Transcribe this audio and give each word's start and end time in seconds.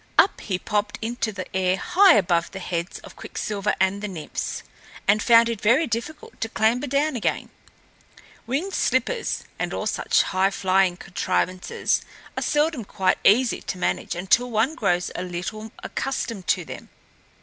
upward 0.17 0.47
he 0.47 0.57
popped 0.57 0.97
into 1.03 1.31
the 1.31 1.45
air 1.55 1.77
high 1.77 2.15
above 2.15 2.49
the 2.49 2.57
heads 2.59 2.97
of 3.03 3.15
Quicksilver 3.15 3.75
and 3.79 4.01
the 4.01 4.07
Nymphs, 4.07 4.63
and 5.07 5.21
found 5.21 5.47
it 5.47 5.61
very 5.61 5.85
difficult 5.85 6.41
to 6.41 6.49
clamber 6.49 6.87
down 6.87 7.15
again. 7.15 7.49
Winged 8.47 8.73
slippers 8.73 9.43
and 9.59 9.75
all 9.75 9.85
such 9.85 10.23
high 10.23 10.49
flying 10.49 10.97
contrivances 10.97 12.01
are 12.35 12.41
seldom 12.41 12.83
quite 12.83 13.19
easy 13.23 13.61
to 13.61 13.77
manage 13.77 14.15
until 14.15 14.49
one 14.49 14.73
grows 14.73 15.11
a 15.13 15.21
little 15.21 15.71
accustomed 15.83 16.47
to 16.47 16.65
them. 16.65 16.89